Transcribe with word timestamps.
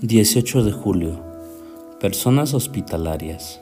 18 0.00 0.62
de 0.62 0.70
julio. 0.70 1.18
Personas 1.98 2.54
hospitalarias. 2.54 3.60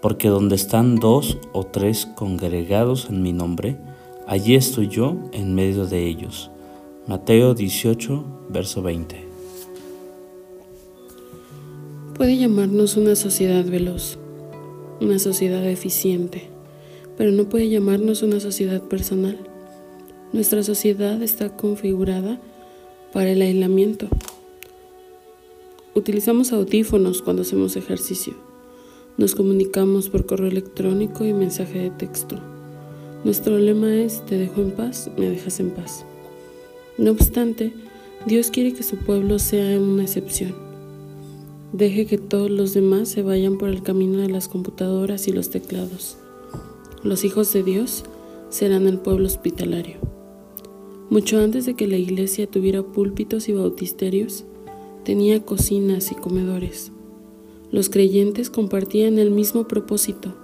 Porque 0.00 0.28
donde 0.28 0.54
están 0.54 0.96
dos 0.96 1.36
o 1.52 1.64
tres 1.64 2.06
congregados 2.06 3.08
en 3.10 3.20
mi 3.20 3.34
nombre, 3.34 3.76
allí 4.26 4.54
estoy 4.54 4.88
yo 4.88 5.18
en 5.32 5.54
medio 5.54 5.84
de 5.84 6.06
ellos. 6.06 6.50
Mateo 7.06 7.52
18, 7.52 8.24
verso 8.48 8.80
20. 8.80 9.28
Puede 12.14 12.38
llamarnos 12.38 12.96
una 12.96 13.14
sociedad 13.14 13.66
veloz, 13.66 14.16
una 15.02 15.18
sociedad 15.18 15.68
eficiente, 15.68 16.48
pero 17.18 17.30
no 17.30 17.50
puede 17.50 17.68
llamarnos 17.68 18.22
una 18.22 18.40
sociedad 18.40 18.80
personal. 18.80 19.38
Nuestra 20.32 20.62
sociedad 20.62 21.22
está 21.22 21.54
configurada 21.54 22.40
para 23.12 23.28
el 23.32 23.42
aislamiento 23.42 24.08
Utilizamos 25.94 26.54
audífonos 26.54 27.20
cuando 27.20 27.42
hacemos 27.42 27.76
ejercicio. 27.76 28.32
Nos 29.18 29.34
comunicamos 29.34 30.08
por 30.08 30.24
correo 30.24 30.48
electrónico 30.48 31.26
y 31.26 31.34
mensaje 31.34 31.80
de 31.80 31.90
texto. 31.90 32.38
Nuestro 33.24 33.58
lema 33.58 33.94
es, 33.94 34.24
te 34.24 34.38
dejo 34.38 34.62
en 34.62 34.70
paz, 34.70 35.10
me 35.18 35.28
dejas 35.28 35.60
en 35.60 35.68
paz. 35.70 36.06
No 36.96 37.10
obstante, 37.10 37.74
Dios 38.24 38.50
quiere 38.50 38.72
que 38.72 38.82
su 38.82 38.96
pueblo 38.96 39.38
sea 39.38 39.78
una 39.78 40.04
excepción. 40.04 40.54
Deje 41.74 42.06
que 42.06 42.16
todos 42.16 42.50
los 42.50 42.72
demás 42.72 43.10
se 43.10 43.22
vayan 43.22 43.58
por 43.58 43.68
el 43.68 43.82
camino 43.82 44.18
de 44.18 44.30
las 44.30 44.48
computadoras 44.48 45.28
y 45.28 45.32
los 45.32 45.50
teclados. 45.50 46.16
Los 47.02 47.22
hijos 47.24 47.52
de 47.52 47.64
Dios 47.64 48.04
serán 48.48 48.86
el 48.86 48.98
pueblo 48.98 49.26
hospitalario. 49.26 49.96
Mucho 51.10 51.38
antes 51.38 51.66
de 51.66 51.74
que 51.74 51.86
la 51.86 51.98
iglesia 51.98 52.46
tuviera 52.46 52.82
púlpitos 52.82 53.50
y 53.50 53.52
bautisterios, 53.52 54.46
tenía 55.04 55.44
cocinas 55.44 56.12
y 56.12 56.14
comedores. 56.14 56.92
Los 57.70 57.88
creyentes 57.88 58.50
compartían 58.50 59.18
el 59.18 59.30
mismo 59.30 59.66
propósito. 59.66 60.34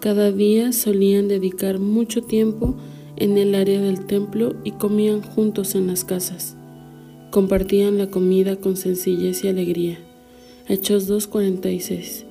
Cada 0.00 0.32
día 0.32 0.72
solían 0.72 1.28
dedicar 1.28 1.78
mucho 1.78 2.22
tiempo 2.22 2.74
en 3.16 3.38
el 3.38 3.54
área 3.54 3.80
del 3.80 4.06
templo 4.06 4.54
y 4.64 4.72
comían 4.72 5.22
juntos 5.22 5.74
en 5.74 5.86
las 5.86 6.04
casas. 6.04 6.56
Compartían 7.30 7.98
la 7.98 8.10
comida 8.10 8.56
con 8.56 8.76
sencillez 8.76 9.44
y 9.44 9.48
alegría. 9.48 9.98
Hechos 10.68 11.08
2.46. 11.08 12.24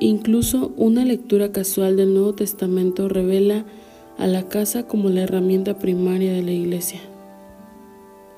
Incluso 0.00 0.72
una 0.76 1.04
lectura 1.04 1.52
casual 1.52 1.96
del 1.96 2.14
Nuevo 2.14 2.34
Testamento 2.34 3.08
revela 3.08 3.64
a 4.18 4.26
la 4.26 4.48
casa 4.48 4.86
como 4.86 5.08
la 5.08 5.22
herramienta 5.22 5.78
primaria 5.78 6.32
de 6.32 6.42
la 6.42 6.52
iglesia 6.52 7.00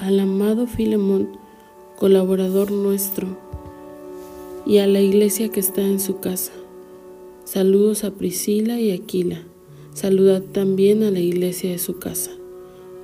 al 0.05 0.21
amado 0.21 0.67
Filemón, 0.67 1.31
colaborador 1.97 2.71
nuestro, 2.71 3.39
y 4.67 4.77
a 4.79 4.87
la 4.87 5.01
iglesia 5.01 5.49
que 5.49 5.61
está 5.61 5.81
en 5.81 5.99
su 5.99 6.21
casa. 6.21 6.53
Saludos 7.45 8.05
a 8.05 8.11
Priscila 8.11 8.79
y 8.79 8.91
Aquila. 8.91 9.43
Saludad 9.95 10.43
también 10.43 11.03
a 11.05 11.11
la 11.11 11.21
iglesia 11.21 11.71
de 11.71 11.79
su 11.79 11.99
casa. 11.99 12.33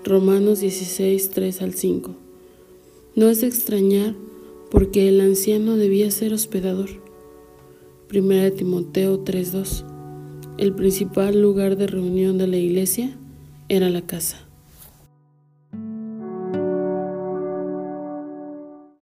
Romanos 0.05 0.61
16, 0.61 1.31
3 1.31 1.63
al 1.63 1.73
5. 1.73 2.15
No 3.17 3.29
es 3.31 3.41
de 3.41 3.47
extrañar 3.47 4.15
porque 4.71 5.09
el 5.09 5.23
anciano 5.23 5.77
debía 5.77 6.11
ser 6.11 6.35
hospedador. 6.35 6.91
Primera 8.09 8.45
de 8.45 8.51
Timoteo 8.51 9.21
3:2. 9.21 9.87
El 10.59 10.75
principal 10.75 11.41
lugar 11.41 11.79
de 11.79 11.87
reunión 11.87 12.37
de 12.37 12.47
la 12.47 12.59
iglesia 12.59 13.17
era 13.71 13.89
la 13.89 14.03
casa. 14.03 14.50